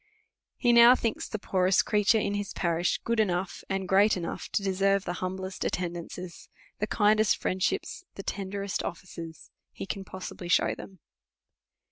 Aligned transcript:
He 0.57 0.73
now 0.73 0.95
thinks 0.95 1.29
the 1.29 1.37
poorest 1.37 1.85
creature 1.85 2.17
in 2.17 2.33
his 2.33 2.53
parish 2.53 2.97
good 3.03 3.19
enougli, 3.19 3.61
and 3.69 3.87
great 3.87 4.17
enough, 4.17 4.49
to 4.53 4.63
deserve 4.63 5.05
the 5.05 5.13
humblest 5.21 5.63
attendances, 5.63 6.49
the 6.79 6.87
kindest 6.87 7.37
friendships, 7.37 8.03
the 8.15 8.23
ten 8.23 8.49
derest 8.49 8.83
offices, 8.83 9.51
he 9.71 9.85
can 9.85 10.03
possibly 10.03 10.47
shew 10.47 10.73
them. 10.75 11.01